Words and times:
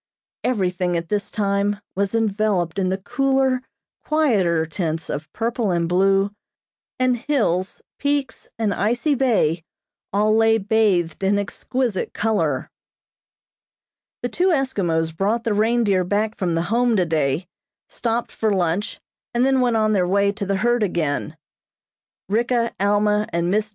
Everything, 0.43 0.97
at 0.97 1.09
this 1.09 1.29
time, 1.29 1.79
was 1.95 2.15
enveloped 2.15 2.79
in 2.79 2.89
the 2.89 2.97
cooler, 2.97 3.61
quieter 4.03 4.65
tints 4.65 5.11
of 5.11 5.31
purple 5.31 5.69
and 5.69 5.87
blue, 5.87 6.31
and 6.99 7.15
hills, 7.17 7.83
peaks, 7.99 8.49
and 8.57 8.73
icy 8.73 9.13
bay 9.13 9.63
all 10.11 10.35
lay 10.35 10.57
bathed 10.57 11.23
in 11.23 11.37
exquisite 11.37 12.15
color. 12.15 12.67
The 14.23 14.29
two 14.29 14.47
Eskimos 14.47 15.15
brought 15.15 15.43
the 15.43 15.53
reindeer 15.53 16.03
back 16.03 16.35
from 16.35 16.55
the 16.55 16.63
Home 16.73 16.95
today, 16.95 17.45
stopped 17.87 18.31
for 18.31 18.49
lunch, 18.49 18.99
and 19.35 19.45
then 19.45 19.61
went 19.61 19.77
on 19.77 19.91
their 19.93 20.07
way 20.07 20.31
to 20.31 20.47
the 20.47 20.55
herd 20.55 20.81
again. 20.81 21.37
Ricka, 22.27 22.71
Alma 22.79 23.27
and 23.31 23.51
Miss 23.51 23.69
J. 23.69 23.69